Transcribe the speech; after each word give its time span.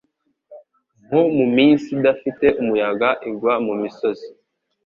nko 1.05 1.21
muminsi 1.37 1.87
idafite 1.97 2.45
umuyaga 2.61 3.09
igwa 3.29 3.53
mumisozi 3.65 4.27